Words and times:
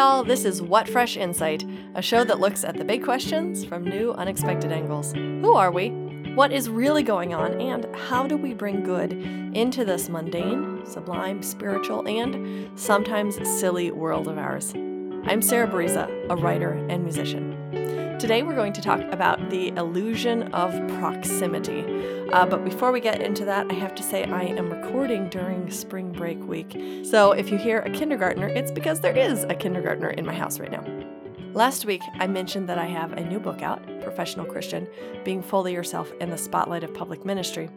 y'all. 0.00 0.24
This 0.24 0.46
is 0.46 0.62
What 0.62 0.88
Fresh 0.88 1.18
Insight, 1.18 1.62
a 1.94 2.00
show 2.00 2.24
that 2.24 2.40
looks 2.40 2.64
at 2.64 2.78
the 2.78 2.84
big 2.84 3.04
questions 3.04 3.66
from 3.66 3.84
new, 3.84 4.12
unexpected 4.12 4.72
angles. 4.72 5.12
Who 5.12 5.52
are 5.52 5.70
we? 5.70 5.90
What 6.34 6.54
is 6.54 6.70
really 6.70 7.02
going 7.02 7.34
on? 7.34 7.60
And 7.60 7.84
how 7.94 8.26
do 8.26 8.38
we 8.38 8.54
bring 8.54 8.82
good 8.82 9.12
into 9.12 9.84
this 9.84 10.08
mundane, 10.08 10.86
sublime, 10.86 11.42
spiritual, 11.42 12.08
and 12.08 12.70
sometimes 12.80 13.36
silly 13.60 13.90
world 13.90 14.26
of 14.26 14.38
ours? 14.38 14.72
I'm 14.72 15.42
Sarah 15.42 15.68
Bereza, 15.68 16.08
a 16.30 16.36
writer 16.36 16.72
and 16.88 17.04
musician. 17.04 17.59
Today 18.20 18.42
we're 18.42 18.54
going 18.54 18.74
to 18.74 18.82
talk 18.82 19.00
about 19.12 19.48
the 19.48 19.68
illusion 19.68 20.52
of 20.52 20.72
proximity. 20.98 21.82
Uh, 22.34 22.44
but 22.44 22.62
before 22.66 22.92
we 22.92 23.00
get 23.00 23.22
into 23.22 23.46
that, 23.46 23.66
I 23.70 23.72
have 23.72 23.94
to 23.94 24.02
say 24.02 24.24
I 24.24 24.42
am 24.42 24.68
recording 24.68 25.30
during 25.30 25.70
spring 25.70 26.12
break 26.12 26.38
week. 26.46 26.78
So 27.02 27.32
if 27.32 27.50
you 27.50 27.56
hear 27.56 27.78
a 27.78 27.88
kindergartner, 27.88 28.48
it's 28.48 28.70
because 28.70 29.00
there 29.00 29.16
is 29.16 29.44
a 29.44 29.54
kindergartner 29.54 30.10
in 30.10 30.26
my 30.26 30.34
house 30.34 30.60
right 30.60 30.70
now. 30.70 30.84
Last 31.54 31.86
week, 31.86 32.02
I 32.18 32.26
mentioned 32.26 32.68
that 32.68 32.76
I 32.76 32.84
have 32.84 33.14
a 33.14 33.24
new 33.24 33.40
book 33.40 33.62
out, 33.62 33.82
Professional 34.02 34.44
Christian 34.44 34.86
Being 35.24 35.42
Fully 35.42 35.72
Yourself 35.72 36.12
in 36.20 36.28
the 36.28 36.36
Spotlight 36.36 36.84
of 36.84 36.92
Public 36.92 37.24
Ministry. 37.24 37.70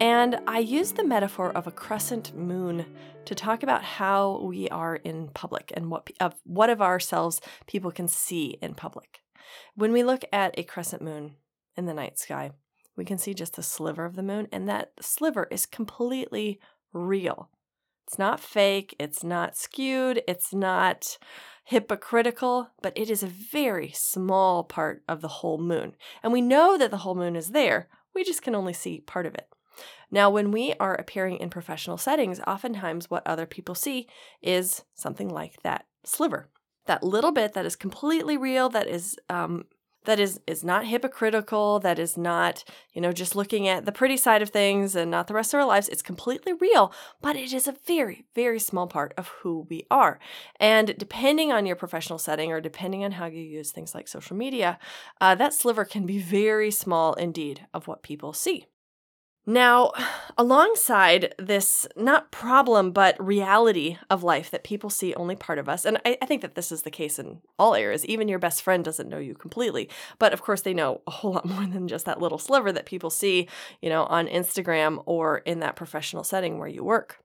And 0.00 0.40
I 0.48 0.58
used 0.58 0.96
the 0.96 1.04
metaphor 1.04 1.52
of 1.52 1.68
a 1.68 1.72
crescent 1.72 2.36
moon 2.36 2.84
to 3.26 3.34
talk 3.36 3.62
about 3.62 3.84
how 3.84 4.40
we 4.42 4.68
are 4.70 4.96
in 4.96 5.28
public 5.28 5.72
and 5.76 5.88
what 5.88 6.10
of 6.18 6.34
what 6.42 6.68
of 6.68 6.82
ourselves 6.82 7.40
people 7.68 7.92
can 7.92 8.08
see 8.08 8.58
in 8.60 8.74
public. 8.74 9.20
When 9.74 9.92
we 9.92 10.02
look 10.02 10.22
at 10.32 10.58
a 10.58 10.64
crescent 10.64 11.02
moon 11.02 11.36
in 11.76 11.86
the 11.86 11.94
night 11.94 12.18
sky, 12.18 12.52
we 12.96 13.04
can 13.04 13.18
see 13.18 13.34
just 13.34 13.58
a 13.58 13.62
sliver 13.62 14.04
of 14.04 14.16
the 14.16 14.22
moon, 14.22 14.48
and 14.50 14.68
that 14.68 14.92
sliver 15.00 15.46
is 15.50 15.66
completely 15.66 16.60
real. 16.92 17.48
It's 18.06 18.18
not 18.18 18.40
fake, 18.40 18.96
it's 18.98 19.22
not 19.22 19.56
skewed, 19.56 20.22
it's 20.26 20.52
not 20.52 21.18
hypocritical, 21.64 22.70
but 22.82 22.94
it 22.96 23.10
is 23.10 23.22
a 23.22 23.26
very 23.26 23.92
small 23.92 24.64
part 24.64 25.02
of 25.06 25.20
the 25.20 25.28
whole 25.28 25.58
moon. 25.58 25.94
And 26.22 26.32
we 26.32 26.40
know 26.40 26.78
that 26.78 26.90
the 26.90 26.98
whole 26.98 27.14
moon 27.14 27.36
is 27.36 27.50
there, 27.50 27.88
we 28.14 28.24
just 28.24 28.42
can 28.42 28.54
only 28.54 28.72
see 28.72 29.00
part 29.00 29.26
of 29.26 29.34
it. 29.34 29.48
Now, 30.10 30.30
when 30.30 30.50
we 30.50 30.74
are 30.80 30.94
appearing 30.94 31.36
in 31.36 31.50
professional 31.50 31.98
settings, 31.98 32.40
oftentimes 32.46 33.10
what 33.10 33.26
other 33.26 33.46
people 33.46 33.74
see 33.74 34.08
is 34.42 34.84
something 34.94 35.28
like 35.28 35.62
that 35.62 35.86
sliver 36.04 36.48
that 36.88 37.04
little 37.04 37.32
bit 37.32 37.54
that 37.54 37.64
is 37.64 37.76
completely 37.76 38.36
real, 38.36 38.68
that 38.70 38.88
is 38.88 39.16
um, 39.30 39.64
that 40.04 40.18
is 40.18 40.40
is 40.46 40.64
not 40.64 40.86
hypocritical, 40.86 41.78
that 41.80 41.98
is 41.98 42.16
not, 42.16 42.64
you 42.94 43.00
know, 43.00 43.12
just 43.12 43.36
looking 43.36 43.68
at 43.68 43.84
the 43.84 43.92
pretty 43.92 44.16
side 44.16 44.42
of 44.42 44.50
things 44.50 44.96
and 44.96 45.10
not 45.10 45.26
the 45.26 45.34
rest 45.34 45.52
of 45.52 45.60
our 45.60 45.66
lives. 45.66 45.88
It's 45.88 46.02
completely 46.02 46.54
real, 46.54 46.92
but 47.20 47.36
it 47.36 47.52
is 47.52 47.68
a 47.68 47.76
very, 47.86 48.24
very 48.34 48.58
small 48.58 48.86
part 48.86 49.12
of 49.16 49.28
who 49.28 49.66
we 49.68 49.84
are. 49.90 50.18
And 50.58 50.96
depending 50.98 51.52
on 51.52 51.66
your 51.66 51.76
professional 51.76 52.18
setting 52.18 52.50
or 52.50 52.60
depending 52.60 53.04
on 53.04 53.12
how 53.12 53.26
you 53.26 53.42
use 53.42 53.70
things 53.70 53.94
like 53.94 54.08
social 54.08 54.36
media, 54.36 54.78
uh, 55.20 55.34
that 55.34 55.54
sliver 55.54 55.84
can 55.84 56.06
be 56.06 56.18
very 56.18 56.70
small 56.70 57.12
indeed 57.14 57.66
of 57.74 57.86
what 57.86 58.02
people 58.02 58.32
see. 58.32 58.66
Now, 59.48 59.92
alongside 60.36 61.34
this 61.38 61.88
not 61.96 62.30
problem, 62.30 62.90
but 62.90 63.16
reality 63.18 63.96
of 64.10 64.22
life 64.22 64.50
that 64.50 64.62
people 64.62 64.90
see 64.90 65.14
only 65.14 65.36
part 65.36 65.58
of 65.58 65.70
us, 65.70 65.86
and 65.86 65.96
I, 66.04 66.18
I, 66.20 66.26
think 66.26 66.42
that 66.42 66.54
this 66.54 66.70
is 66.70 66.82
the 66.82 66.90
case 66.90 67.18
in 67.18 67.40
all 67.58 67.74
areas, 67.74 68.04
even 68.04 68.28
your 68.28 68.38
best 68.38 68.60
friend 68.60 68.84
doesn't 68.84 69.08
know 69.08 69.16
you 69.16 69.34
completely. 69.34 69.88
But 70.18 70.34
of 70.34 70.42
course, 70.42 70.60
they 70.60 70.74
know 70.74 71.00
a 71.06 71.10
whole 71.12 71.32
lot 71.36 71.46
more 71.46 71.64
than 71.64 71.88
just 71.88 72.04
that 72.04 72.20
little 72.20 72.36
sliver 72.36 72.72
that 72.72 72.84
people 72.84 73.08
see, 73.08 73.48
you 73.80 73.88
know, 73.88 74.04
on 74.04 74.26
Instagram 74.26 75.02
or 75.06 75.38
in 75.38 75.60
that 75.60 75.76
professional 75.76 76.24
setting 76.24 76.58
where 76.58 76.68
you 76.68 76.84
work. 76.84 77.16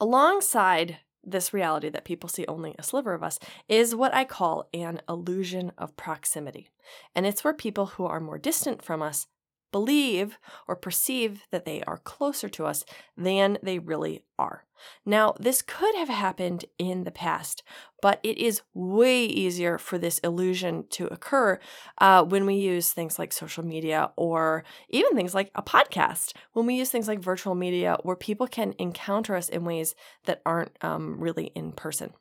Alongside 0.00 0.98
this 1.22 1.54
reality 1.54 1.90
that 1.90 2.04
people 2.04 2.28
see 2.28 2.44
only 2.48 2.74
a 2.76 2.82
sliver 2.82 3.14
of 3.14 3.22
us 3.22 3.38
is 3.68 3.94
what 3.94 4.12
I 4.12 4.24
call 4.24 4.68
an 4.74 5.00
illusion 5.08 5.70
of 5.78 5.96
proximity. 5.96 6.70
And 7.14 7.24
it's 7.24 7.44
where 7.44 7.54
people 7.54 7.86
who 7.86 8.04
are 8.04 8.18
more 8.18 8.38
distant 8.38 8.82
from 8.82 9.00
us 9.00 9.28
believe 9.72 10.38
or 10.66 10.76
perceive 10.76 11.42
that 11.50 11.64
they 11.64 11.82
are 11.82 11.98
closer 11.98 12.48
to 12.48 12.66
us 12.66 12.84
than 13.16 13.58
they 13.62 13.78
really 13.78 14.24
are. 14.38 14.64
Now, 15.04 15.34
this 15.38 15.62
could 15.62 15.94
have 15.96 16.08
happened 16.08 16.64
in 16.78 17.04
the 17.04 17.10
past, 17.10 17.62
but 18.00 18.20
it 18.22 18.38
is 18.38 18.62
way 18.74 19.24
easier 19.24 19.76
for 19.78 19.98
this 19.98 20.18
illusion 20.20 20.84
to 20.90 21.06
occur 21.08 21.58
uh, 21.98 22.24
when 22.24 22.46
we 22.46 22.54
use 22.54 22.92
things 22.92 23.18
like 23.18 23.32
social 23.32 23.64
media 23.64 24.12
or 24.16 24.64
even 24.88 25.16
things 25.16 25.34
like 25.34 25.50
a 25.54 25.62
podcast, 25.62 26.34
when 26.52 26.66
we 26.66 26.76
use 26.76 26.90
things 26.90 27.08
like 27.08 27.20
virtual 27.20 27.54
media 27.54 27.96
where 28.02 28.16
people 28.16 28.46
can 28.46 28.74
encounter 28.78 29.34
us 29.34 29.48
in 29.48 29.64
ways 29.64 29.94
that 30.24 30.42
aren't 30.46 30.72
um, 30.82 31.18
really 31.20 31.46
in 31.54 31.72
person 31.72 32.12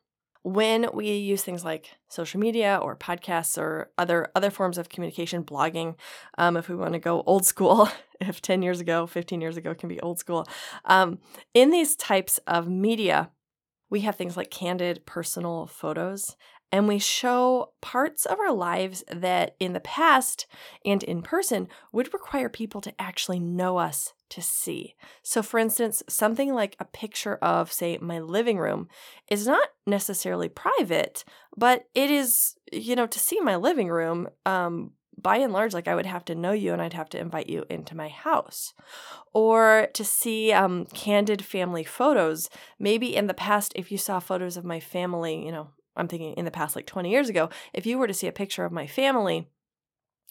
when 0.47 0.87
we 0.93 1.11
use 1.11 1.43
things 1.43 1.65
like 1.65 1.89
social 2.07 2.39
media 2.39 2.79
or 2.81 2.95
podcasts 2.95 3.57
or 3.57 3.91
other 3.97 4.31
other 4.33 4.49
forms 4.49 4.77
of 4.77 4.87
communication 4.87 5.43
blogging 5.43 5.95
um, 6.37 6.55
if 6.55 6.69
we 6.69 6.75
want 6.75 6.93
to 6.93 6.99
go 6.99 7.21
old 7.25 7.45
school 7.45 7.89
if 8.21 8.41
10 8.41 8.61
years 8.61 8.79
ago 8.79 9.05
15 9.05 9.41
years 9.41 9.57
ago 9.57 9.75
can 9.75 9.89
be 9.89 9.99
old 9.99 10.19
school 10.19 10.47
um, 10.85 11.19
in 11.53 11.69
these 11.69 11.97
types 11.97 12.39
of 12.47 12.69
media 12.69 13.29
we 13.89 14.01
have 14.01 14.15
things 14.15 14.37
like 14.37 14.49
candid 14.49 15.05
personal 15.05 15.67
photos 15.67 16.37
and 16.71 16.87
we 16.87 16.97
show 16.97 17.73
parts 17.81 18.25
of 18.25 18.39
our 18.39 18.53
lives 18.53 19.03
that 19.11 19.55
in 19.59 19.73
the 19.73 19.81
past 19.81 20.47
and 20.85 21.03
in 21.03 21.21
person 21.21 21.67
would 21.91 22.13
require 22.13 22.47
people 22.47 22.79
to 22.79 23.01
actually 23.01 23.39
know 23.39 23.77
us 23.77 24.13
to 24.29 24.41
see. 24.41 24.95
So, 25.23 25.41
for 25.41 25.59
instance, 25.59 26.03
something 26.07 26.53
like 26.53 26.75
a 26.79 26.85
picture 26.85 27.35
of, 27.37 27.71
say, 27.71 27.97
my 27.99 28.19
living 28.19 28.57
room 28.57 28.87
is 29.29 29.47
not 29.47 29.69
necessarily 29.85 30.49
private, 30.49 31.23
but 31.55 31.87
it 31.93 32.11
is, 32.11 32.55
you 32.71 32.95
know, 32.95 33.07
to 33.07 33.19
see 33.19 33.39
my 33.39 33.55
living 33.55 33.89
room. 33.89 34.29
Um, 34.45 34.91
by 35.19 35.37
and 35.37 35.51
large, 35.51 35.73
like 35.73 35.87
I 35.87 35.95
would 35.95 36.05
have 36.05 36.25
to 36.25 36.35
know 36.35 36.51
you 36.51 36.73
and 36.73 36.81
I'd 36.81 36.93
have 36.93 37.09
to 37.09 37.19
invite 37.19 37.49
you 37.49 37.65
into 37.69 37.97
my 37.97 38.07
house. 38.07 38.73
Or 39.33 39.87
to 39.93 40.03
see 40.03 40.51
um, 40.51 40.85
candid 40.93 41.43
family 41.43 41.83
photos. 41.83 42.49
Maybe 42.77 43.15
in 43.15 43.25
the 43.25 43.33
past, 43.33 43.73
if 43.75 43.91
you 43.91 43.97
saw 43.97 44.19
photos 44.19 44.57
of 44.57 44.63
my 44.63 44.79
family, 44.79 45.43
you 45.43 45.51
know, 45.51 45.69
I'm 45.95 46.07
thinking 46.07 46.33
in 46.35 46.45
the 46.45 46.51
past, 46.51 46.75
like 46.75 46.85
20 46.85 47.09
years 47.09 47.29
ago, 47.29 47.49
if 47.73 47.85
you 47.85 47.97
were 47.97 48.07
to 48.07 48.13
see 48.13 48.27
a 48.27 48.31
picture 48.31 48.63
of 48.63 48.71
my 48.71 48.85
family, 48.85 49.47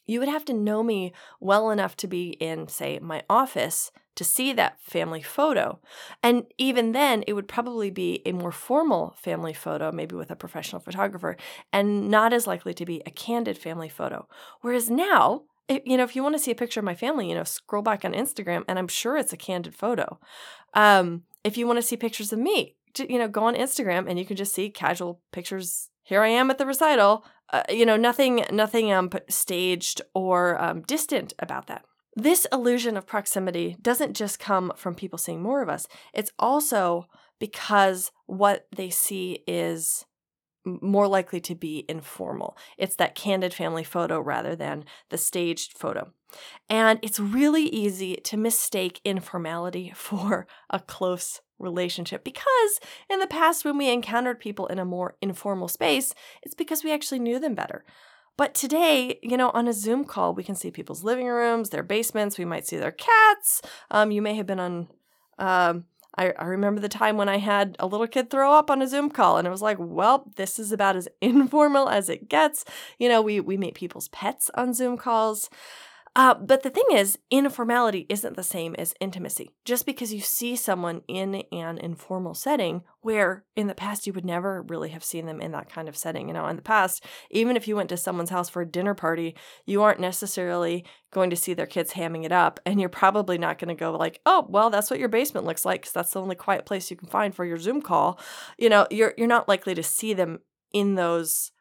you 0.06 0.20
would 0.20 0.28
have 0.28 0.44
to 0.46 0.52
know 0.52 0.82
me 0.82 1.12
well 1.40 1.70
enough 1.70 1.96
to 1.96 2.06
be 2.06 2.30
in, 2.30 2.68
say, 2.68 2.98
my 3.00 3.22
office 3.28 3.90
to 4.14 4.24
see 4.24 4.52
that 4.52 4.80
family 4.80 5.20
photo. 5.20 5.78
And 6.22 6.44
even 6.58 6.92
then, 6.92 7.22
it 7.26 7.34
would 7.34 7.48
probably 7.48 7.90
be 7.90 8.22
a 8.24 8.32
more 8.32 8.52
formal 8.52 9.14
family 9.20 9.52
photo, 9.52 9.92
maybe 9.92 10.16
with 10.16 10.30
a 10.30 10.36
professional 10.36 10.80
photographer, 10.80 11.36
and 11.72 12.08
not 12.10 12.32
as 12.32 12.46
likely 12.46 12.72
to 12.74 12.86
be 12.86 13.02
a 13.04 13.10
candid 13.10 13.58
family 13.58 13.90
photo. 13.90 14.26
Whereas 14.62 14.90
now, 14.90 15.42
you 15.68 15.96
know, 15.96 16.04
if 16.04 16.16
you 16.16 16.22
want 16.22 16.34
to 16.34 16.38
see 16.38 16.50
a 16.50 16.56
picture 16.56 16.80
of 16.80 16.84
my 16.84 16.94
family, 16.94 17.28
you 17.28 17.34
know, 17.34 17.44
scroll 17.44 17.82
back 17.82 18.04
on 18.04 18.12
Instagram, 18.12 18.64
and 18.68 18.78
I'm 18.78 18.88
sure 18.88 19.16
it's 19.16 19.32
a 19.32 19.36
candid 19.36 19.74
photo. 19.74 20.18
Um, 20.74 21.24
if 21.44 21.58
you 21.58 21.66
want 21.66 21.78
to 21.78 21.82
see 21.82 21.96
pictures 21.96 22.32
of 22.32 22.38
me, 22.38 22.76
you 22.98 23.18
know, 23.18 23.28
go 23.28 23.44
on 23.44 23.54
Instagram 23.54 24.08
and 24.08 24.18
you 24.18 24.24
can 24.24 24.36
just 24.36 24.54
see 24.54 24.70
casual 24.70 25.20
pictures. 25.32 25.90
Here 26.06 26.22
I 26.22 26.28
am 26.28 26.50
at 26.50 26.58
the 26.58 26.66
recital. 26.66 27.24
Uh, 27.52 27.64
you 27.68 27.84
know, 27.84 27.96
nothing, 27.96 28.44
nothing 28.52 28.92
um, 28.92 29.10
staged 29.28 30.00
or 30.14 30.60
um, 30.62 30.82
distant 30.82 31.34
about 31.40 31.66
that. 31.66 31.84
This 32.14 32.46
illusion 32.52 32.96
of 32.96 33.06
proximity 33.06 33.76
doesn't 33.82 34.14
just 34.14 34.38
come 34.38 34.72
from 34.76 34.94
people 34.94 35.18
seeing 35.18 35.42
more 35.42 35.62
of 35.62 35.68
us. 35.68 35.88
It's 36.14 36.30
also 36.38 37.08
because 37.40 38.12
what 38.26 38.68
they 38.74 38.88
see 38.88 39.40
is 39.48 40.06
more 40.64 41.08
likely 41.08 41.40
to 41.40 41.56
be 41.56 41.84
informal. 41.88 42.56
It's 42.78 42.96
that 42.96 43.16
candid 43.16 43.52
family 43.52 43.84
photo 43.84 44.20
rather 44.20 44.54
than 44.54 44.84
the 45.10 45.18
staged 45.18 45.72
photo. 45.76 46.12
And 46.68 47.00
it's 47.02 47.20
really 47.20 47.64
easy 47.64 48.16
to 48.24 48.36
mistake 48.36 49.00
informality 49.04 49.92
for 49.96 50.46
a 50.70 50.78
close 50.78 51.40
relationship 51.58 52.24
because 52.24 52.80
in 53.08 53.18
the 53.20 53.26
past, 53.26 53.64
when 53.64 53.78
we 53.78 53.90
encountered 53.90 54.40
people 54.40 54.66
in 54.66 54.78
a 54.78 54.84
more 54.84 55.16
informal 55.20 55.68
space, 55.68 56.14
it's 56.42 56.54
because 56.54 56.84
we 56.84 56.92
actually 56.92 57.18
knew 57.18 57.38
them 57.38 57.54
better. 57.54 57.84
But 58.36 58.54
today, 58.54 59.18
you 59.22 59.36
know, 59.36 59.50
on 59.50 59.66
a 59.66 59.72
Zoom 59.72 60.04
call, 60.04 60.34
we 60.34 60.44
can 60.44 60.54
see 60.54 60.70
people's 60.70 61.02
living 61.02 61.26
rooms, 61.26 61.70
their 61.70 61.82
basements, 61.82 62.36
we 62.36 62.44
might 62.44 62.66
see 62.66 62.76
their 62.76 62.92
cats. 62.92 63.62
Um, 63.90 64.10
you 64.10 64.20
may 64.20 64.34
have 64.34 64.46
been 64.46 64.60
on. 64.60 64.88
Um, 65.38 65.84
I, 66.18 66.32
I 66.38 66.44
remember 66.44 66.80
the 66.80 66.88
time 66.88 67.18
when 67.18 67.28
I 67.28 67.36
had 67.36 67.76
a 67.78 67.86
little 67.86 68.06
kid 68.06 68.30
throw 68.30 68.52
up 68.54 68.70
on 68.70 68.80
a 68.80 68.88
Zoom 68.88 69.10
call, 69.10 69.36
and 69.36 69.46
it 69.46 69.50
was 69.50 69.60
like, 69.60 69.76
well, 69.78 70.30
this 70.36 70.58
is 70.58 70.72
about 70.72 70.96
as 70.96 71.08
informal 71.20 71.88
as 71.88 72.08
it 72.08 72.28
gets. 72.28 72.64
You 72.98 73.08
know, 73.08 73.22
we 73.22 73.40
we 73.40 73.56
meet 73.56 73.74
people's 73.74 74.08
pets 74.08 74.50
on 74.54 74.74
Zoom 74.74 74.98
calls. 74.98 75.48
Uh, 76.16 76.32
but 76.32 76.62
the 76.62 76.70
thing 76.70 76.86
is, 76.92 77.18
informality 77.30 78.06
isn't 78.08 78.36
the 78.36 78.42
same 78.42 78.74
as 78.78 78.94
intimacy. 79.00 79.50
Just 79.66 79.84
because 79.84 80.14
you 80.14 80.20
see 80.20 80.56
someone 80.56 81.02
in 81.06 81.34
an 81.52 81.76
informal 81.76 82.32
setting, 82.32 82.84
where 83.02 83.44
in 83.54 83.66
the 83.66 83.74
past 83.74 84.06
you 84.06 84.14
would 84.14 84.24
never 84.24 84.62
really 84.62 84.88
have 84.88 85.04
seen 85.04 85.26
them 85.26 85.42
in 85.42 85.52
that 85.52 85.68
kind 85.68 85.90
of 85.90 85.96
setting. 85.96 86.26
You 86.26 86.32
know, 86.32 86.46
in 86.46 86.56
the 86.56 86.62
past, 86.62 87.04
even 87.30 87.54
if 87.54 87.68
you 87.68 87.76
went 87.76 87.90
to 87.90 87.98
someone's 87.98 88.30
house 88.30 88.48
for 88.48 88.62
a 88.62 88.66
dinner 88.66 88.94
party, 88.94 89.36
you 89.66 89.82
aren't 89.82 90.00
necessarily 90.00 90.86
going 91.12 91.28
to 91.28 91.36
see 91.36 91.52
their 91.52 91.66
kids 91.66 91.92
hamming 91.92 92.24
it 92.24 92.32
up. 92.32 92.60
And 92.64 92.80
you're 92.80 92.88
probably 92.88 93.36
not 93.36 93.58
going 93.58 93.68
to 93.68 93.78
go 93.78 93.92
like, 93.92 94.22
oh, 94.24 94.46
well, 94.48 94.70
that's 94.70 94.88
what 94.88 94.98
your 94.98 95.10
basement 95.10 95.44
looks 95.44 95.66
like 95.66 95.82
because 95.82 95.92
that's 95.92 96.12
the 96.12 96.22
only 96.22 96.34
quiet 96.34 96.64
place 96.64 96.90
you 96.90 96.96
can 96.96 97.08
find 97.10 97.34
for 97.34 97.44
your 97.44 97.58
Zoom 97.58 97.82
call. 97.82 98.18
You 98.56 98.70
know, 98.70 98.86
you're, 98.90 99.12
you're 99.18 99.26
not 99.26 99.48
likely 99.48 99.74
to 99.74 99.82
see 99.82 100.14
them 100.14 100.38
in 100.72 100.94
those 100.94 101.52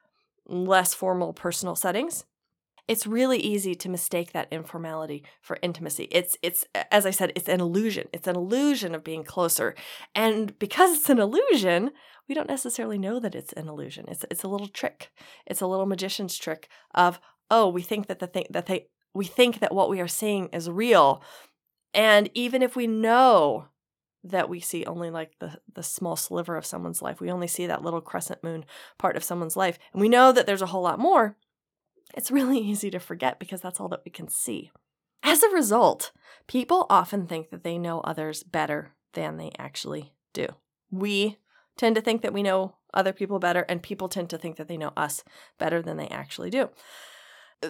less 0.47 0.93
formal 0.93 1.33
personal 1.33 1.75
settings, 1.75 2.23
it's 2.87 3.07
really 3.07 3.39
easy 3.39 3.73
to 3.75 3.89
mistake 3.89 4.31
that 4.31 4.47
informality 4.51 5.23
for 5.41 5.57
intimacy. 5.61 6.07
It's 6.11 6.37
it's 6.41 6.65
as 6.91 7.05
I 7.05 7.11
said, 7.11 7.31
it's 7.35 7.49
an 7.49 7.59
illusion. 7.59 8.07
It's 8.13 8.27
an 8.27 8.35
illusion 8.35 8.93
of 8.93 9.03
being 9.03 9.23
closer. 9.23 9.75
And 10.13 10.57
because 10.59 10.97
it's 10.97 11.09
an 11.09 11.19
illusion, 11.19 11.91
we 12.27 12.35
don't 12.35 12.49
necessarily 12.49 12.97
know 12.97 13.19
that 13.19 13.35
it's 13.35 13.53
an 13.53 13.67
illusion. 13.67 14.05
It's 14.07 14.25
it's 14.29 14.43
a 14.43 14.47
little 14.47 14.67
trick. 14.67 15.11
It's 15.45 15.61
a 15.61 15.67
little 15.67 15.85
magician's 15.85 16.37
trick 16.37 16.69
of, 16.93 17.19
oh, 17.49 17.69
we 17.69 17.81
think 17.81 18.07
that 18.07 18.19
the 18.19 18.27
thing 18.27 18.45
that 18.51 18.67
they 18.67 18.87
we 19.13 19.25
think 19.25 19.59
that 19.59 19.73
what 19.73 19.89
we 19.89 19.99
are 20.01 20.07
seeing 20.07 20.49
is 20.49 20.69
real. 20.69 21.23
And 21.93 22.29
even 22.33 22.61
if 22.61 22.75
we 22.75 22.87
know 22.87 23.67
that 24.25 24.49
we 24.49 24.59
see 24.59 24.83
only 24.85 25.11
like 25.11 25.33
the 25.39 25.59
the 25.73 25.83
small 25.83 26.15
sliver 26.15 26.57
of 26.57 26.65
someone's 26.65 27.01
life. 27.01 27.21
We 27.21 27.31
only 27.31 27.47
see 27.47 27.67
that 27.67 27.83
little 27.83 28.01
crescent 28.01 28.43
moon 28.43 28.65
part 28.97 29.15
of 29.15 29.23
someone's 29.23 29.55
life. 29.55 29.77
And 29.93 30.01
we 30.01 30.09
know 30.09 30.31
that 30.31 30.47
there's 30.47 30.63
a 30.63 30.67
whole 30.67 30.81
lot 30.81 30.99
more. 30.99 31.37
It's 32.15 32.31
really 32.31 32.57
easy 32.71 32.89
to 32.91 32.99
forget 32.99 33.39
because 33.39 33.61
that's 33.61 33.79
all 33.79 33.89
that 33.89 34.03
we 34.05 34.11
can 34.11 34.27
see. 34.27 34.71
As 35.21 35.43
a 35.43 35.49
result, 35.49 36.11
people 36.47 36.85
often 36.89 37.27
think 37.27 37.49
that 37.49 37.63
they 37.63 37.77
know 37.77 37.99
others 38.01 38.43
better 38.43 38.95
than 39.13 39.37
they 39.37 39.51
actually 39.57 40.13
do. 40.33 40.47
We 40.91 41.37
tend 41.77 41.95
to 41.95 42.01
think 42.01 42.21
that 42.21 42.33
we 42.33 42.43
know 42.43 42.75
other 42.93 43.11
people 43.11 43.39
better, 43.39 43.65
and 43.67 43.83
people 43.83 44.07
tend 44.07 44.29
to 44.29 44.37
think 44.37 44.55
that 44.55 44.67
they 44.67 44.77
know 44.77 44.93
us 44.95 45.23
better 45.57 45.81
than 45.81 45.97
they 45.97 46.07
actually 46.07 46.49
do 46.49 46.69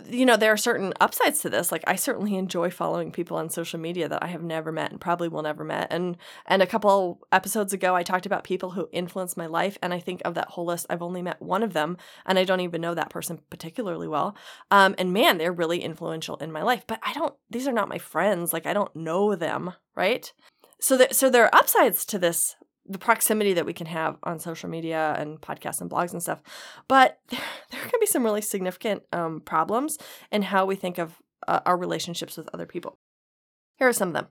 you 0.09 0.25
know, 0.25 0.37
there 0.37 0.51
are 0.51 0.57
certain 0.57 0.93
upsides 0.99 1.41
to 1.41 1.49
this. 1.49 1.71
Like 1.71 1.83
I 1.87 1.95
certainly 1.95 2.35
enjoy 2.35 2.69
following 2.69 3.11
people 3.11 3.37
on 3.37 3.49
social 3.49 3.79
media 3.79 4.07
that 4.09 4.23
I 4.23 4.27
have 4.27 4.43
never 4.43 4.71
met 4.71 4.91
and 4.91 4.99
probably 4.99 5.27
will 5.27 5.41
never 5.41 5.63
met. 5.63 5.87
And 5.91 6.17
and 6.45 6.61
a 6.61 6.67
couple 6.67 7.21
episodes 7.31 7.73
ago 7.73 7.95
I 7.95 8.03
talked 8.03 8.25
about 8.25 8.43
people 8.43 8.71
who 8.71 8.89
influenced 8.91 9.37
my 9.37 9.45
life 9.45 9.77
and 9.81 9.93
I 9.93 9.99
think 9.99 10.21
of 10.25 10.33
that 10.35 10.49
whole 10.49 10.65
list 10.65 10.85
I've 10.89 11.01
only 11.01 11.21
met 11.21 11.41
one 11.41 11.63
of 11.63 11.73
them 11.73 11.97
and 12.25 12.39
I 12.39 12.43
don't 12.43 12.61
even 12.61 12.81
know 12.81 12.93
that 12.93 13.09
person 13.09 13.39
particularly 13.49 14.07
well. 14.07 14.35
Um 14.71 14.95
and 14.97 15.13
man, 15.13 15.37
they're 15.37 15.51
really 15.51 15.81
influential 15.81 16.37
in 16.37 16.51
my 16.51 16.61
life, 16.61 16.85
but 16.87 16.99
I 17.03 17.13
don't 17.13 17.35
these 17.49 17.67
are 17.67 17.73
not 17.73 17.89
my 17.89 17.97
friends. 17.97 18.53
Like 18.53 18.65
I 18.65 18.73
don't 18.73 18.95
know 18.95 19.35
them, 19.35 19.73
right? 19.95 20.31
So 20.79 20.97
that 20.97 21.15
so 21.15 21.29
there 21.29 21.45
are 21.45 21.55
upsides 21.55 22.05
to 22.05 22.19
this 22.19 22.55
the 22.87 22.99
proximity 22.99 23.53
that 23.53 23.65
we 23.65 23.73
can 23.73 23.87
have 23.87 24.17
on 24.23 24.39
social 24.39 24.69
media 24.69 25.15
and 25.17 25.41
podcasts 25.41 25.81
and 25.81 25.89
blogs 25.89 26.13
and 26.13 26.21
stuff. 26.21 26.41
But 26.87 27.19
there, 27.29 27.39
can 27.71 27.99
be 27.99 28.05
some 28.05 28.23
really 28.23 28.41
significant 28.41 29.03
um, 29.11 29.41
problems 29.41 29.97
in 30.31 30.43
how 30.43 30.65
we 30.65 30.75
think 30.75 30.97
of 30.97 31.15
uh, 31.47 31.61
our 31.65 31.77
relationships 31.77 32.37
with 32.37 32.49
other 32.53 32.65
people. 32.65 32.97
Here 33.77 33.87
are 33.87 33.93
some 33.93 34.09
of 34.09 34.13
them. 34.13 34.27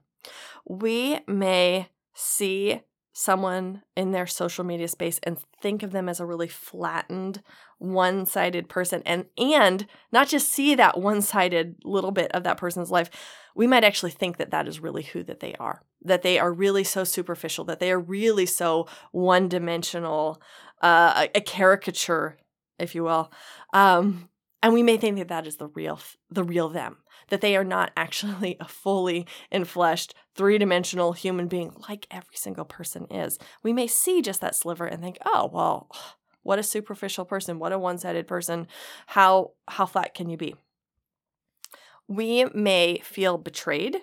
We 0.67 1.19
may 1.27 1.89
see 2.13 2.81
someone 3.17 3.81
in 3.95 4.11
their 4.11 4.27
social 4.27 4.65
media 4.65 4.89
space 4.89 5.21
and 5.23 5.37
think 5.61 5.83
of 5.83 5.93
them 5.93 6.09
as 6.09 6.19
a 6.19 6.25
really 6.25 6.49
flattened 6.49 7.41
one-sided 7.77 8.67
person 8.67 9.01
and 9.05 9.25
and 9.37 9.87
not 10.11 10.27
just 10.27 10.49
see 10.49 10.75
that 10.75 10.99
one-sided 10.99 11.77
little 11.85 12.11
bit 12.11 12.29
of 12.33 12.43
that 12.43 12.57
person's 12.57 12.91
life 12.91 13.09
we 13.55 13.67
might 13.67 13.85
actually 13.85 14.11
think 14.11 14.35
that 14.35 14.51
that 14.51 14.67
is 14.67 14.81
really 14.81 15.03
who 15.03 15.23
that 15.23 15.39
they 15.39 15.55
are 15.55 15.81
that 16.01 16.23
they 16.23 16.37
are 16.37 16.51
really 16.51 16.83
so 16.83 17.05
superficial 17.05 17.63
that 17.63 17.79
they 17.79 17.89
are 17.89 17.99
really 17.99 18.45
so 18.45 18.85
one-dimensional 19.13 20.41
uh, 20.81 21.27
a, 21.33 21.39
caricature 21.39 22.37
if 22.79 22.95
you 22.95 23.03
will. 23.03 23.31
Um, 23.73 24.29
and 24.65 24.73
we 24.73 24.81
may 24.81 24.97
think 24.97 25.19
that 25.19 25.27
that 25.27 25.45
is 25.45 25.57
the 25.57 25.67
real 25.67 25.99
the 26.31 26.43
real 26.43 26.69
them 26.69 26.97
that 27.29 27.41
they 27.41 27.55
are 27.55 27.63
not 27.63 27.91
actually 27.95 28.57
a 28.59 28.67
fully 28.67 29.27
enfleshed 29.53 30.13
three-dimensional 30.33 31.13
human 31.13 31.47
being 31.47 31.71
like 31.87 32.07
every 32.09 32.35
single 32.35 32.65
person 32.65 33.05
is. 33.11 33.37
We 33.61 33.73
may 33.73 33.85
see 33.85 34.23
just 34.23 34.41
that 34.41 34.55
sliver 34.55 34.87
and 34.87 35.03
think 35.03 35.19
oh 35.23 35.51
well 35.53 35.91
what 36.41 36.57
a 36.57 36.63
superficial 36.63 37.25
person 37.25 37.59
what 37.59 37.73
a 37.73 37.79
one-sided 37.79 38.27
person. 38.27 38.67
How 39.05 39.51
how 39.67 39.85
flat 39.85 40.15
can 40.15 40.29
you 40.29 40.37
be? 40.37 40.55
We 42.07 42.45
may 42.45 43.01
feel 43.03 43.37
betrayed 43.37 43.97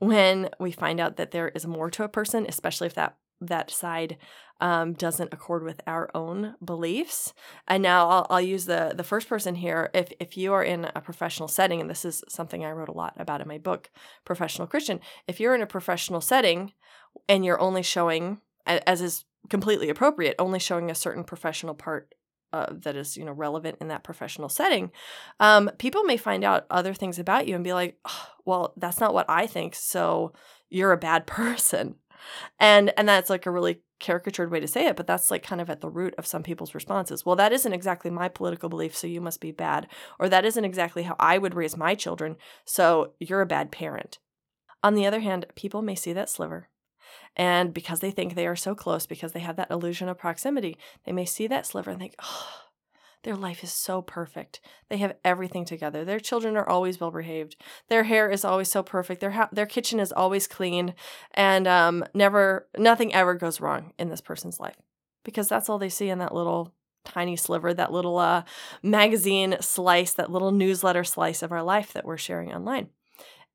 when 0.00 0.48
we 0.58 0.72
find 0.72 0.98
out 0.98 1.18
that 1.18 1.30
there 1.30 1.50
is 1.50 1.68
more 1.68 1.88
to 1.90 2.02
a 2.02 2.08
person 2.08 2.46
especially 2.48 2.88
if 2.88 2.94
that 2.94 3.16
that 3.40 3.70
side 3.70 4.18
um, 4.60 4.92
doesn't 4.92 5.32
accord 5.32 5.62
with 5.62 5.80
our 5.86 6.10
own 6.14 6.54
beliefs. 6.64 7.32
And 7.66 7.82
now 7.82 8.08
I'll, 8.08 8.26
I'll 8.30 8.40
use 8.40 8.66
the 8.66 8.92
the 8.94 9.04
first 9.04 9.28
person 9.28 9.54
here. 9.54 9.90
If 9.94 10.12
if 10.20 10.36
you 10.36 10.52
are 10.52 10.64
in 10.64 10.88
a 10.94 11.00
professional 11.00 11.48
setting, 11.48 11.80
and 11.80 11.90
this 11.90 12.04
is 12.04 12.22
something 12.28 12.64
I 12.64 12.72
wrote 12.72 12.88
a 12.88 12.92
lot 12.92 13.14
about 13.16 13.40
in 13.40 13.48
my 13.48 13.58
book, 13.58 13.90
Professional 14.24 14.68
Christian. 14.68 15.00
If 15.26 15.40
you're 15.40 15.54
in 15.54 15.62
a 15.62 15.66
professional 15.66 16.20
setting 16.20 16.72
and 17.28 17.44
you're 17.44 17.60
only 17.60 17.82
showing, 17.82 18.40
as 18.66 19.00
is 19.00 19.24
completely 19.48 19.88
appropriate, 19.88 20.36
only 20.38 20.58
showing 20.58 20.90
a 20.90 20.94
certain 20.94 21.24
professional 21.24 21.74
part 21.74 22.14
uh, 22.52 22.66
that 22.70 22.96
is 22.96 23.16
you 23.16 23.24
know 23.24 23.32
relevant 23.32 23.78
in 23.80 23.88
that 23.88 24.02
professional 24.02 24.48
setting 24.48 24.90
um, 25.38 25.70
people 25.78 26.02
may 26.02 26.16
find 26.16 26.42
out 26.44 26.66
other 26.70 26.94
things 26.94 27.18
about 27.18 27.46
you 27.46 27.54
and 27.54 27.64
be 27.64 27.72
like 27.72 27.96
oh, 28.04 28.26
well 28.44 28.72
that's 28.76 28.98
not 28.98 29.14
what 29.14 29.26
i 29.28 29.46
think 29.46 29.74
so 29.74 30.32
you're 30.68 30.92
a 30.92 30.96
bad 30.96 31.26
person 31.28 31.94
and 32.58 32.92
and 32.96 33.08
that's 33.08 33.30
like 33.30 33.46
a 33.46 33.50
really 33.50 33.80
caricatured 33.98 34.50
way 34.50 34.60
to 34.60 34.66
say 34.66 34.86
it, 34.86 34.96
but 34.96 35.06
that's 35.06 35.30
like 35.30 35.42
kind 35.42 35.60
of 35.60 35.70
at 35.70 35.80
the 35.80 35.90
root 35.90 36.14
of 36.16 36.26
some 36.26 36.42
people's 36.42 36.74
responses. 36.74 37.24
Well, 37.24 37.36
that 37.36 37.52
isn't 37.52 37.72
exactly 37.72 38.10
my 38.10 38.28
political 38.28 38.68
belief, 38.68 38.96
so 38.96 39.06
you 39.06 39.20
must 39.20 39.40
be 39.40 39.52
bad. 39.52 39.86
Or 40.18 40.28
that 40.28 40.44
isn't 40.44 40.64
exactly 40.64 41.02
how 41.02 41.16
I 41.18 41.38
would 41.38 41.54
raise 41.54 41.76
my 41.76 41.94
children, 41.94 42.36
so 42.64 43.12
you're 43.20 43.42
a 43.42 43.46
bad 43.46 43.70
parent. 43.70 44.18
On 44.82 44.94
the 44.94 45.06
other 45.06 45.20
hand, 45.20 45.46
people 45.54 45.82
may 45.82 45.94
see 45.94 46.12
that 46.14 46.30
sliver. 46.30 46.68
And 47.36 47.72
because 47.74 48.00
they 48.00 48.10
think 48.10 48.34
they 48.34 48.46
are 48.46 48.56
so 48.56 48.74
close, 48.74 49.06
because 49.06 49.32
they 49.32 49.40
have 49.40 49.56
that 49.56 49.70
illusion 49.70 50.08
of 50.08 50.18
proximity, 50.18 50.76
they 51.04 51.12
may 51.12 51.24
see 51.24 51.46
that 51.46 51.66
sliver 51.66 51.90
and 51.90 52.00
think, 52.00 52.14
oh, 52.22 52.69
their 53.22 53.36
life 53.36 53.62
is 53.62 53.72
so 53.72 54.00
perfect. 54.00 54.60
They 54.88 54.96
have 54.98 55.16
everything 55.24 55.64
together. 55.64 56.04
Their 56.04 56.20
children 56.20 56.56
are 56.56 56.68
always 56.68 57.00
well 57.00 57.10
behaved. 57.10 57.56
Their 57.88 58.04
hair 58.04 58.30
is 58.30 58.44
always 58.44 58.70
so 58.70 58.82
perfect. 58.82 59.20
Their 59.20 59.32
ha- 59.32 59.50
their 59.52 59.66
kitchen 59.66 60.00
is 60.00 60.12
always 60.12 60.46
clean, 60.46 60.94
and 61.32 61.66
um, 61.66 62.04
never 62.14 62.68
nothing 62.78 63.12
ever 63.12 63.34
goes 63.34 63.60
wrong 63.60 63.92
in 63.98 64.08
this 64.08 64.20
person's 64.20 64.58
life 64.58 64.76
because 65.24 65.48
that's 65.48 65.68
all 65.68 65.78
they 65.78 65.88
see 65.88 66.08
in 66.08 66.18
that 66.18 66.34
little 66.34 66.74
tiny 67.04 67.36
sliver, 67.36 67.72
that 67.74 67.92
little 67.92 68.18
uh, 68.18 68.42
magazine 68.82 69.56
slice, 69.60 70.12
that 70.14 70.30
little 70.30 70.52
newsletter 70.52 71.04
slice 71.04 71.42
of 71.42 71.52
our 71.52 71.62
life 71.62 71.92
that 71.92 72.04
we're 72.04 72.16
sharing 72.16 72.52
online. 72.52 72.88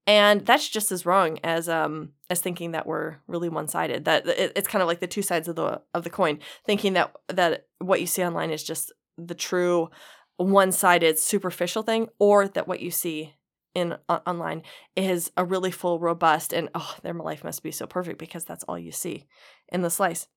And 0.07 0.45
that's 0.45 0.69
just 0.69 0.91
as 0.91 1.05
wrong 1.05 1.39
as 1.43 1.67
um 1.67 2.11
as 2.29 2.39
thinking 2.39 2.71
that 2.71 2.85
we're 2.85 3.15
really 3.27 3.49
one 3.49 3.67
sided. 3.67 4.05
That 4.05 4.27
it, 4.27 4.51
it's 4.55 4.67
kind 4.67 4.83
of 4.83 4.87
like 4.87 4.99
the 4.99 5.07
two 5.07 5.23
sides 5.23 5.47
of 5.47 5.55
the 5.55 5.81
of 5.95 6.03
the 6.03 6.11
coin. 6.11 6.37
Thinking 6.63 6.93
that 6.93 7.15
that 7.29 7.65
what 7.79 8.01
you 8.01 8.05
see 8.05 8.23
online 8.23 8.51
is 8.51 8.63
just 8.63 8.91
the 9.17 9.35
true 9.35 9.89
one-sided 10.37 11.17
superficial 11.17 11.83
thing 11.83 12.07
or 12.19 12.47
that 12.47 12.67
what 12.67 12.81
you 12.81 12.91
see 12.91 13.33
in 13.73 13.95
uh, 14.09 14.19
online 14.25 14.63
is 14.95 15.31
a 15.37 15.45
really 15.45 15.71
full 15.71 15.99
robust 15.99 16.53
and 16.53 16.69
oh 16.73 16.95
their 17.03 17.13
life 17.13 17.43
must 17.43 17.61
be 17.63 17.71
so 17.71 17.85
perfect 17.85 18.17
because 18.17 18.45
that's 18.45 18.63
all 18.63 18.79
you 18.79 18.91
see 18.91 19.25
in 19.69 19.81
the 19.81 19.89
slice. 19.89 20.27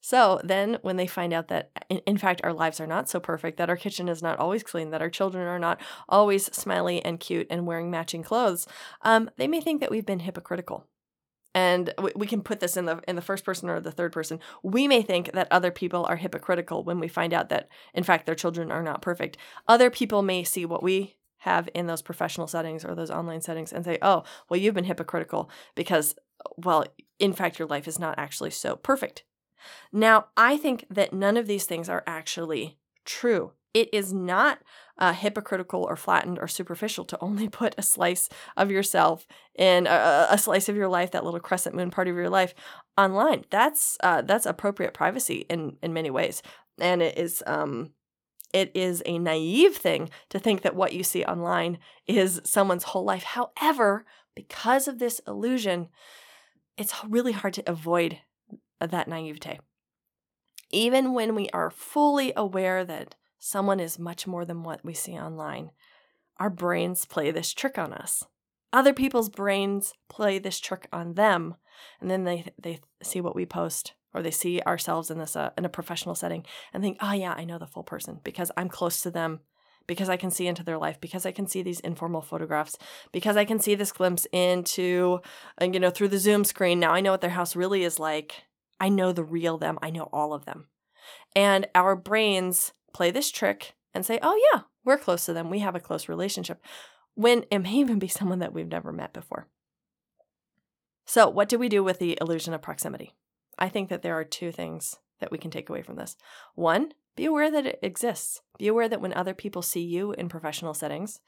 So 0.00 0.40
then 0.44 0.78
when 0.82 0.96
they 0.96 1.08
find 1.08 1.32
out 1.32 1.48
that 1.48 1.70
in, 1.88 1.98
in 2.06 2.18
fact 2.18 2.40
our 2.44 2.52
lives 2.52 2.80
are 2.80 2.86
not 2.86 3.08
so 3.08 3.18
perfect 3.18 3.58
that 3.58 3.68
our 3.68 3.76
kitchen 3.76 4.08
is 4.08 4.22
not 4.22 4.38
always 4.38 4.62
clean 4.62 4.90
that 4.90 5.02
our 5.02 5.10
children 5.10 5.46
are 5.46 5.58
not 5.58 5.80
always 6.08 6.46
smiley 6.56 7.04
and 7.04 7.18
cute 7.18 7.48
and 7.50 7.66
wearing 7.66 7.90
matching 7.90 8.22
clothes 8.22 8.66
um, 9.02 9.28
they 9.36 9.48
may 9.48 9.60
think 9.60 9.80
that 9.80 9.90
we've 9.90 10.06
been 10.06 10.20
hypocritical 10.20 10.86
and 11.58 11.92
we 12.14 12.28
can 12.28 12.40
put 12.40 12.60
this 12.60 12.76
in 12.76 12.84
the 12.84 13.02
in 13.08 13.16
the 13.16 13.22
first 13.22 13.44
person 13.44 13.68
or 13.68 13.80
the 13.80 13.90
third 13.90 14.12
person. 14.12 14.38
We 14.62 14.86
may 14.86 15.02
think 15.02 15.32
that 15.32 15.48
other 15.50 15.72
people 15.72 16.06
are 16.06 16.14
hypocritical 16.14 16.84
when 16.84 17.00
we 17.00 17.08
find 17.08 17.34
out 17.34 17.48
that 17.48 17.68
in 17.92 18.04
fact 18.04 18.26
their 18.26 18.36
children 18.36 18.70
are 18.70 18.82
not 18.82 19.02
perfect. 19.02 19.36
Other 19.66 19.90
people 19.90 20.22
may 20.22 20.44
see 20.44 20.64
what 20.64 20.84
we 20.84 21.16
have 21.38 21.68
in 21.74 21.88
those 21.88 22.02
professional 22.02 22.46
settings 22.46 22.84
or 22.84 22.94
those 22.94 23.10
online 23.10 23.40
settings 23.40 23.72
and 23.72 23.84
say 23.84 23.98
oh 24.02 24.22
well 24.48 24.60
you've 24.60 24.74
been 24.74 24.84
hypocritical 24.84 25.50
because 25.74 26.14
well 26.56 26.84
in 27.18 27.32
fact 27.32 27.58
your 27.58 27.66
life 27.66 27.88
is 27.88 27.98
not 27.98 28.16
actually 28.18 28.50
so 28.50 28.76
perfect. 28.76 29.24
Now 29.92 30.26
i 30.36 30.56
think 30.56 30.86
that 30.88 31.12
none 31.12 31.36
of 31.36 31.48
these 31.48 31.66
things 31.66 31.88
are 31.88 32.04
actually 32.06 32.78
true 33.04 33.52
it 33.74 33.88
is 33.92 34.12
not 34.12 34.58
uh, 34.98 35.12
hypocritical 35.12 35.84
or 35.84 35.96
flattened 35.96 36.38
or 36.40 36.48
superficial 36.48 37.04
to 37.04 37.18
only 37.20 37.48
put 37.60 37.74
a 37.78 37.82
slice 37.82 38.28
of 38.56 38.70
yourself 38.70 39.26
in 39.54 39.86
a, 39.86 40.26
a, 40.30 40.38
slice 40.38 40.68
of 40.68 40.76
your 40.76 40.88
life, 40.88 41.10
that 41.10 41.24
little 41.24 41.40
crescent 41.40 41.74
moon 41.74 41.90
part 41.90 42.08
of 42.08 42.16
your 42.16 42.30
life, 42.30 42.54
online. 42.96 43.44
That's 43.50 43.96
uh, 44.02 44.22
that's 44.22 44.46
appropriate 44.46 44.94
privacy 44.94 45.46
in 45.48 45.76
in 45.82 45.92
many 45.92 46.10
ways, 46.10 46.42
and 46.80 47.02
it 47.02 47.18
is 47.18 47.42
um, 47.46 47.92
it 48.52 48.72
is 48.74 49.02
a 49.06 49.18
naive 49.18 49.76
thing 49.76 50.10
to 50.30 50.38
think 50.38 50.62
that 50.62 50.76
what 50.76 50.92
you 50.92 51.02
see 51.02 51.24
online 51.24 51.78
is 52.06 52.40
someone's 52.44 52.84
whole 52.84 53.04
life. 53.04 53.22
However, 53.22 54.04
because 54.34 54.88
of 54.88 54.98
this 54.98 55.20
illusion, 55.26 55.88
it's 56.76 56.94
really 57.06 57.32
hard 57.32 57.54
to 57.54 57.70
avoid 57.70 58.18
that 58.80 59.08
naivete. 59.08 59.58
Even 60.70 61.12
when 61.12 61.34
we 61.34 61.48
are 61.50 61.70
fully 61.70 62.32
aware 62.36 62.84
that 62.84 63.16
someone 63.38 63.80
is 63.80 63.98
much 63.98 64.26
more 64.26 64.44
than 64.44 64.62
what 64.62 64.84
we 64.84 64.94
see 64.94 65.12
online. 65.12 65.70
Our 66.38 66.50
brains 66.50 67.04
play 67.04 67.30
this 67.30 67.52
trick 67.52 67.78
on 67.78 67.92
us. 67.92 68.24
Other 68.72 68.92
people's 68.92 69.28
brains 69.28 69.94
play 70.08 70.38
this 70.38 70.60
trick 70.60 70.88
on 70.92 71.14
them, 71.14 71.54
and 72.00 72.10
then 72.10 72.24
they 72.24 72.52
they 72.58 72.80
see 73.02 73.20
what 73.20 73.34
we 73.34 73.46
post 73.46 73.94
or 74.14 74.22
they 74.22 74.30
see 74.30 74.60
ourselves 74.62 75.10
in 75.10 75.18
this 75.18 75.36
uh, 75.36 75.50
in 75.56 75.64
a 75.64 75.70
professional 75.70 76.14
setting 76.14 76.44
and 76.72 76.82
think, 76.82 76.98
"Oh 77.00 77.12
yeah, 77.12 77.34
I 77.36 77.44
know 77.44 77.58
the 77.58 77.66
full 77.66 77.82
person 77.82 78.20
because 78.24 78.50
I'm 78.56 78.68
close 78.68 79.02
to 79.02 79.10
them." 79.10 79.40
Because 79.86 80.10
I 80.10 80.18
can 80.18 80.30
see 80.30 80.46
into 80.46 80.62
their 80.62 80.76
life, 80.76 81.00
because 81.00 81.24
I 81.24 81.32
can 81.32 81.46
see 81.46 81.62
these 81.62 81.80
informal 81.80 82.20
photographs, 82.20 82.76
because 83.10 83.38
I 83.38 83.46
can 83.46 83.58
see 83.58 83.74
this 83.74 83.90
glimpse 83.90 84.26
into, 84.32 85.20
you 85.62 85.80
know, 85.80 85.88
through 85.88 86.08
the 86.08 86.18
Zoom 86.18 86.44
screen. 86.44 86.78
Now 86.78 86.92
I 86.92 87.00
know 87.00 87.12
what 87.12 87.22
their 87.22 87.30
house 87.30 87.56
really 87.56 87.84
is 87.84 87.98
like. 87.98 88.44
I 88.78 88.90
know 88.90 89.12
the 89.12 89.24
real 89.24 89.56
them. 89.56 89.78
I 89.80 89.88
know 89.88 90.10
all 90.12 90.34
of 90.34 90.44
them. 90.44 90.68
And 91.34 91.68
our 91.74 91.96
brains 91.96 92.74
play 92.98 93.12
this 93.12 93.30
trick 93.30 93.76
and 93.94 94.04
say, 94.04 94.18
oh, 94.22 94.36
yeah, 94.52 94.62
we're 94.84 94.98
close 94.98 95.24
to 95.26 95.32
them. 95.32 95.50
We 95.50 95.60
have 95.60 95.76
a 95.76 95.80
close 95.80 96.08
relationship. 96.08 96.60
When 97.14 97.44
it 97.48 97.60
may 97.60 97.74
even 97.74 98.00
be 98.00 98.08
someone 98.08 98.40
that 98.40 98.52
we've 98.52 98.66
never 98.66 98.92
met 98.92 99.12
before. 99.12 99.46
So, 101.06 101.28
what 101.28 101.48
do 101.48 101.60
we 101.60 101.68
do 101.68 101.84
with 101.84 102.00
the 102.00 102.18
illusion 102.20 102.54
of 102.54 102.60
proximity? 102.60 103.14
I 103.56 103.68
think 103.68 103.88
that 103.88 104.02
there 104.02 104.18
are 104.18 104.24
two 104.24 104.50
things 104.50 104.96
that 105.20 105.30
we 105.30 105.38
can 105.38 105.52
take 105.52 105.70
away 105.70 105.80
from 105.80 105.94
this. 105.94 106.16
One, 106.56 106.90
be 107.14 107.24
aware 107.24 107.52
that 107.52 107.66
it 107.66 107.78
exists. 107.82 108.42
Be 108.58 108.66
aware 108.66 108.88
that 108.88 109.00
when 109.00 109.12
other 109.14 109.32
people 109.32 109.62
see 109.62 109.82
you 109.82 110.12
in 110.12 110.28
professional 110.28 110.74
settings 110.74 111.20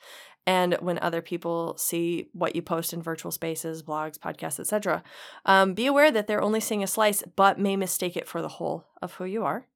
and 0.46 0.74
when 0.80 0.98
other 0.98 1.22
people 1.22 1.76
see 1.78 2.30
what 2.32 2.56
you 2.56 2.62
post 2.62 2.92
in 2.92 3.00
virtual 3.00 3.30
spaces, 3.30 3.84
blogs, 3.84 4.18
podcasts, 4.18 4.58
etc., 4.58 5.04
um, 5.46 5.74
be 5.74 5.86
aware 5.86 6.10
that 6.10 6.26
they're 6.26 6.42
only 6.42 6.60
seeing 6.60 6.82
a 6.82 6.88
slice 6.88 7.22
but 7.36 7.60
may 7.60 7.76
mistake 7.76 8.16
it 8.16 8.26
for 8.26 8.42
the 8.42 8.56
whole 8.58 8.88
of 9.00 9.14
who 9.14 9.24
you 9.24 9.44
are. 9.44 9.66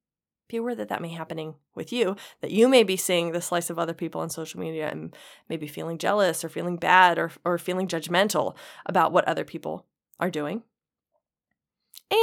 Be 0.47 0.57
aware 0.57 0.75
that 0.75 0.89
that 0.89 1.01
may 1.01 1.07
be 1.07 1.13
happening 1.15 1.55
with 1.73 1.91
you, 1.91 2.15
that 2.41 2.51
you 2.51 2.67
may 2.67 2.83
be 2.83 2.97
seeing 2.97 3.31
the 3.31 3.41
slice 3.41 3.69
of 3.69 3.79
other 3.79 3.93
people 3.93 4.21
on 4.21 4.29
social 4.29 4.59
media 4.59 4.89
and 4.89 5.15
maybe 5.49 5.67
feeling 5.67 5.97
jealous 5.97 6.43
or 6.43 6.49
feeling 6.49 6.77
bad 6.77 7.17
or, 7.17 7.31
or 7.43 7.57
feeling 7.57 7.87
judgmental 7.87 8.55
about 8.85 9.11
what 9.11 9.27
other 9.27 9.43
people 9.43 9.85
are 10.19 10.29
doing. 10.29 10.61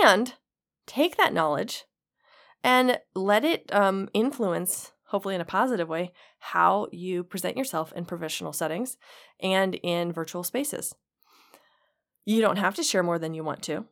And 0.04 0.34
take 0.86 1.16
that 1.16 1.34
knowledge 1.34 1.84
and 2.62 2.98
let 3.14 3.44
it 3.44 3.68
um, 3.74 4.08
influence, 4.14 4.92
hopefully 5.06 5.34
in 5.34 5.40
a 5.40 5.46
positive 5.46 5.88
way, 5.88 6.12
how 6.38 6.86
you 6.92 7.24
present 7.24 7.56
yourself 7.56 7.92
in 7.94 8.04
professional 8.04 8.52
settings 8.52 8.96
and 9.40 9.74
in 9.76 10.12
virtual 10.12 10.44
spaces. 10.44 10.94
You 12.24 12.40
don't 12.40 12.56
have 12.56 12.76
to 12.76 12.84
share 12.84 13.02
more 13.02 13.18
than 13.18 13.34
you 13.34 13.42
want 13.42 13.62
to, 13.62 13.86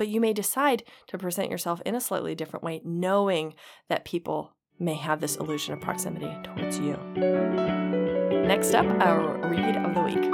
but 0.00 0.08
you 0.08 0.18
may 0.18 0.32
decide 0.32 0.82
to 1.08 1.18
present 1.18 1.50
yourself 1.50 1.82
in 1.84 1.94
a 1.94 2.00
slightly 2.00 2.34
different 2.34 2.64
way, 2.64 2.80
knowing 2.82 3.52
that 3.90 4.06
people 4.06 4.54
may 4.78 4.94
have 4.94 5.20
this 5.20 5.36
illusion 5.36 5.74
of 5.74 5.80
proximity 5.82 6.34
towards 6.42 6.78
you. 6.78 6.96
Next 8.46 8.72
up, 8.72 8.86
our 9.02 9.36
read 9.46 9.76
of 9.76 9.92
the 9.92 10.00
week. 10.00 10.24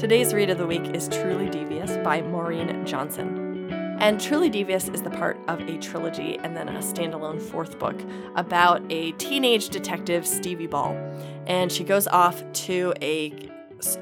Today's 0.00 0.34
read 0.34 0.50
of 0.50 0.58
the 0.58 0.66
week 0.66 0.96
is 0.96 1.08
Truly 1.08 1.48
Devious 1.48 1.96
by 1.98 2.22
Maureen 2.22 2.84
Johnson. 2.84 3.52
And 4.00 4.20
Truly 4.20 4.50
Devious 4.50 4.88
is 4.88 5.02
the 5.02 5.10
part 5.10 5.38
of 5.46 5.60
a 5.60 5.78
trilogy 5.78 6.36
and 6.42 6.56
then 6.56 6.68
a 6.68 6.80
standalone 6.80 7.40
fourth 7.40 7.78
book 7.78 8.02
about 8.34 8.82
a 8.90 9.12
teenage 9.12 9.68
detective, 9.68 10.26
Stevie 10.26 10.66
Bell. 10.66 10.96
And 11.46 11.70
she 11.70 11.84
goes 11.84 12.08
off 12.08 12.42
to 12.52 12.92
a, 13.00 13.51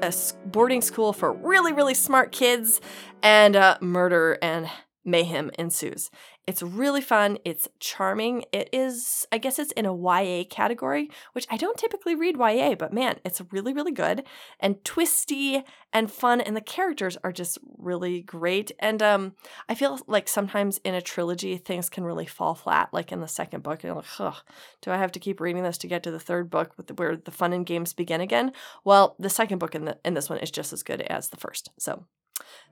a 0.01 0.13
boarding 0.45 0.81
school 0.81 1.13
for 1.13 1.33
really, 1.33 1.73
really 1.73 1.93
smart 1.93 2.31
kids, 2.31 2.81
and 3.23 3.55
uh, 3.55 3.77
murder 3.81 4.37
and 4.41 4.69
mayhem 5.03 5.51
ensues. 5.57 6.09
It's 6.47 6.63
really 6.63 7.01
fun. 7.01 7.37
It's 7.45 7.67
charming. 7.79 8.45
It 8.51 8.69
is, 8.73 9.27
I 9.31 9.37
guess 9.37 9.59
it's 9.59 9.71
in 9.73 9.85
a 9.85 9.95
YA 9.95 10.43
category, 10.49 11.09
which 11.33 11.47
I 11.49 11.57
don't 11.57 11.77
typically 11.77 12.15
read 12.15 12.37
YA, 12.37 12.75
but 12.75 12.93
man, 12.93 13.19
it's 13.23 13.41
really, 13.51 13.73
really 13.73 13.91
good 13.91 14.23
and 14.59 14.83
twisty 14.83 15.63
and 15.93 16.11
fun. 16.11 16.41
And 16.41 16.55
the 16.55 16.61
characters 16.61 17.17
are 17.23 17.31
just 17.31 17.59
really 17.77 18.21
great. 18.21 18.71
And 18.79 19.01
um, 19.01 19.33
I 19.69 19.75
feel 19.75 19.99
like 20.07 20.27
sometimes 20.27 20.79
in 20.83 20.95
a 20.95 21.01
trilogy, 21.01 21.57
things 21.57 21.89
can 21.89 22.03
really 22.03 22.25
fall 22.25 22.55
flat, 22.55 22.89
like 22.91 23.11
in 23.11 23.21
the 23.21 23.27
second 23.27 23.61
book. 23.63 23.83
And 23.83 23.93
you're 23.93 23.95
like, 23.95 24.35
do 24.81 24.91
I 24.91 24.97
have 24.97 25.11
to 25.13 25.19
keep 25.19 25.39
reading 25.39 25.63
this 25.63 25.77
to 25.79 25.87
get 25.87 26.03
to 26.03 26.11
the 26.11 26.19
third 26.19 26.49
book 26.49 26.75
the, 26.87 26.93
where 26.95 27.15
the 27.15 27.31
fun 27.31 27.53
and 27.53 27.65
games 27.65 27.93
begin 27.93 28.21
again? 28.21 28.51
Well, 28.83 29.15
the 29.19 29.29
second 29.29 29.59
book 29.59 29.75
in, 29.75 29.85
the, 29.85 29.97
in 30.03 30.15
this 30.15 30.29
one 30.29 30.39
is 30.39 30.51
just 30.51 30.73
as 30.73 30.83
good 30.83 31.01
as 31.01 31.29
the 31.29 31.37
first. 31.37 31.69
So, 31.77 32.05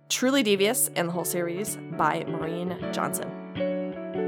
Truly 0.10 0.42
Devious 0.42 0.90
and 0.96 1.08
the 1.08 1.12
whole 1.12 1.24
series 1.24 1.78
by 1.98 2.26
Maureen 2.28 2.76
Johnson. 2.92 3.30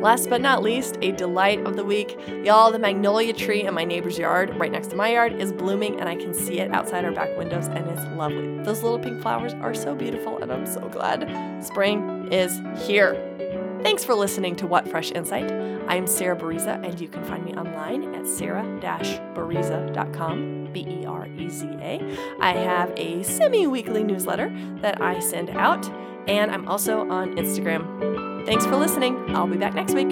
Last 0.02 0.30
but 0.30 0.42
not 0.42 0.64
least, 0.64 0.98
a 1.02 1.12
delight 1.12 1.60
of 1.66 1.76
the 1.76 1.84
week. 1.84 2.18
Y'all, 2.44 2.72
the 2.72 2.80
magnolia 2.80 3.34
tree 3.34 3.64
in 3.64 3.74
my 3.74 3.84
neighbor's 3.84 4.18
yard, 4.18 4.56
right 4.58 4.72
next 4.72 4.88
to 4.88 4.96
my 4.96 5.10
yard, 5.10 5.34
is 5.34 5.52
blooming 5.52 6.00
and 6.00 6.08
I 6.08 6.16
can 6.16 6.34
see 6.34 6.60
it 6.60 6.72
outside 6.72 7.06
our 7.06 7.12
back 7.12 7.36
windows 7.38 7.68
and 7.68 7.88
it's 7.88 8.04
lovely. 8.16 8.64
Those 8.64 8.84
little 8.84 9.00
pink 9.00 9.22
flowers 9.22 9.54
are 9.56 9.74
so 9.74 9.96
beautiful 9.96 10.38
and 10.40 10.52
I'm 10.52 10.66
so 10.66 10.88
glad 10.90 11.64
spring 11.64 12.30
is 12.32 12.62
here. 12.88 13.14
Thanks 13.84 14.04
for 14.04 14.14
listening 14.14 14.56
to 14.58 14.68
What 14.68 14.88
Fresh 14.88 15.12
Insight. 15.12 15.52
I'm 15.88 16.06
Sarah 16.06 16.36
Bereza 16.36 16.86
and 16.86 17.02
you 17.02 17.08
can 17.08 17.24
find 17.24 17.44
me 17.44 17.54
online 17.54 18.14
at 18.14 18.28
sarah-bereza.com, 18.28 20.70
B 20.72 20.86
E 20.88 21.04
R 21.06 21.26
E 21.28 21.50
Z 21.50 21.66
A. 21.80 22.00
I 22.40 22.52
have 22.52 22.94
a 22.96 23.24
semi 23.24 23.66
weekly 23.66 24.04
newsletter 24.04 24.56
that 24.82 25.02
I 25.02 25.20
send 25.20 25.50
out 25.50 25.90
and 26.28 26.52
I'm 26.52 26.68
also 26.68 27.10
on 27.10 27.36
Instagram. 27.38 28.46
Thanks 28.46 28.66
for 28.66 28.76
listening. 28.76 29.36
I'll 29.36 29.48
be 29.48 29.58
back 29.58 29.74
next 29.74 29.96
week. 29.96 30.12